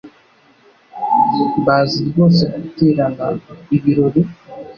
Bazi 1.65 1.99
rwose 2.09 2.43
guterana 2.63 3.25
ibirori! 3.75 4.21